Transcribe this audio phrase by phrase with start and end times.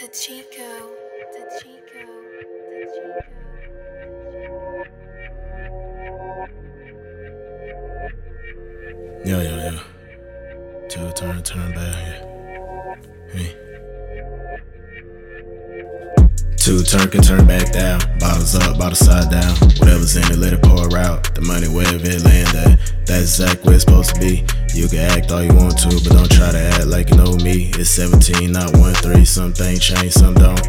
[0.00, 0.70] DeCicco,
[1.30, 2.04] to Chico,
[2.72, 3.20] DeCicco.
[9.26, 9.78] Yeah, yeah, yeah.
[10.88, 11.96] Two turn, turn back.
[11.96, 12.96] Yeah.
[13.34, 13.69] Hey.
[16.70, 17.98] Two turn can turn back down.
[18.20, 19.58] Bottles up, bottle side down.
[19.82, 21.34] Whatever's in it, let it pour out.
[21.34, 22.78] The money wherever it land at.
[23.10, 24.46] That's exactly where it's supposed to be.
[24.72, 27.34] You can act all you want to, but don't try to act like you know
[27.42, 27.74] me.
[27.74, 29.24] It's 17, not 1 3.
[29.24, 30.62] Some things change, some don't.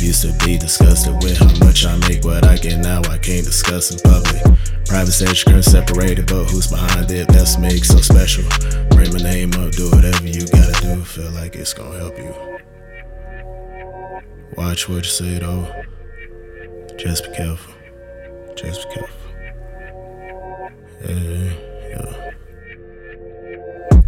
[0.00, 3.44] Used to be disgusted with how much I make, what I get now, I can't
[3.44, 4.40] discuss in public.
[4.88, 7.28] Private stage current separated, but who's behind it?
[7.28, 8.48] That's makes so special.
[8.96, 11.04] Bring my name up, do whatever you gotta do.
[11.04, 12.32] Feel like it's gonna help you.
[14.56, 15.66] Watch what you say though.
[16.98, 17.74] Just be careful.
[18.54, 19.16] Just be careful.
[21.08, 21.71] Yeah.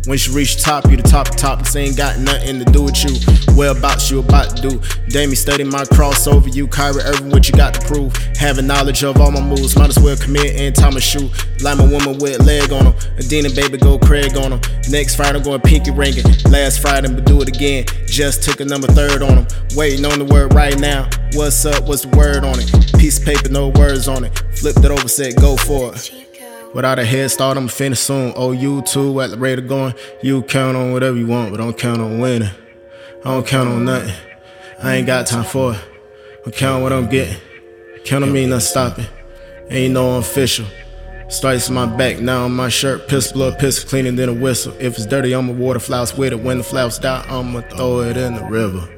[0.07, 1.61] Once you reach top, you the top top.
[1.61, 3.17] This ain't got nothing to do with you.
[3.55, 4.81] Whereabouts you about to do?
[5.09, 6.55] Damien study my crossover.
[6.55, 8.15] You Kyrie Irving, what you got to prove?
[8.37, 11.31] Having knowledge of all my moves, might as well commit and time a shoe.
[11.63, 12.95] Like my woman with leg on them.
[13.19, 14.61] Adina baby go Craig on them.
[14.91, 16.25] Next Friday I'm going pinky ringing.
[16.51, 17.87] Last Friday but do it again.
[18.07, 19.47] Just took a number third on them.
[19.75, 21.09] Waiting on the word right now.
[21.33, 21.89] What's up?
[21.89, 22.99] What's the word on it?
[22.99, 24.37] Piece of paper, no words on it.
[24.55, 26.34] Flipped it over, said go for it.
[26.75, 28.33] Without a head start, I'm finished soon.
[28.35, 29.95] Oh, you too, at the rate of going.
[30.25, 32.51] You count on whatever you want, but don't count on winning.
[33.25, 34.13] I don't count on nothing.
[34.83, 35.81] I ain't got time for it.
[36.45, 37.37] I'm counting what I'm getting.
[38.05, 39.07] Count on me, not stopping.
[39.71, 40.67] Ain't no official.
[41.29, 43.07] Stripes on my back, now on my shirt.
[43.07, 44.75] Pistol blood, pistol cleaner then a whistle.
[44.81, 46.41] If it's dirty, I'ma water flowers with it.
[46.41, 48.89] When the flowers die, I'ma throw it in the river.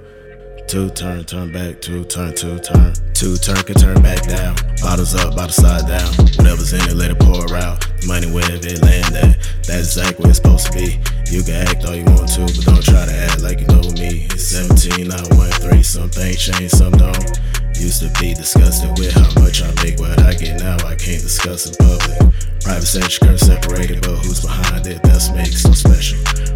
[0.67, 2.93] Two turn, turn back, two turn, two turn.
[3.15, 4.57] Two turn can turn back down.
[4.83, 6.11] Bottles up, bottle side down.
[6.35, 7.87] Whatever's in it, let it pour out.
[8.05, 9.39] Money wherever it land at.
[9.63, 10.99] That's exactly where it's supposed to be.
[11.31, 13.87] You can act all you want to, but don't try to act like you know
[13.95, 14.27] me.
[14.27, 15.83] It's 17, not 1 3.
[15.85, 17.39] Some things change, some don't.
[17.79, 21.23] Used to be disgusted with how much I make, what I get now, I can't
[21.23, 22.35] discuss in public.
[22.63, 25.01] Private section separated, but who's behind it?
[25.05, 26.56] That's makes so special.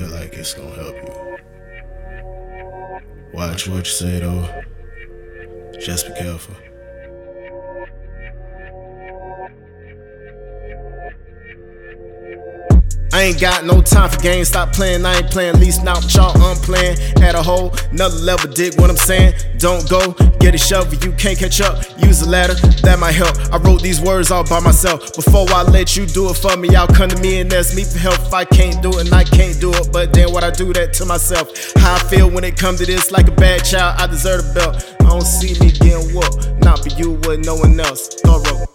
[0.00, 1.36] Feel like it's gonna help you.
[3.34, 4.62] Watch what you say though.
[5.78, 6.69] Just be careful.
[13.20, 16.56] Ain't got no time for games, stop playing, I ain't playing, least with y'all, I'm
[16.56, 19.34] playing at a whole another level, dig what I'm saying?
[19.58, 23.36] Don't go, get a shovel, you can't catch up, use a ladder, that might help.
[23.52, 26.70] I wrote these words all by myself, before I let you do it for me,
[26.70, 29.12] y'all come to me and ask me for help if I can't do it, and
[29.14, 31.74] I can't do it, but then what I do that to myself.
[31.76, 34.54] How I feel when it comes to this, like a bad child, I deserve a
[34.54, 34.96] belt.
[34.98, 38.08] I don't see me getting whooped, not for you, but no one else.
[38.22, 38.69] Thorowgh.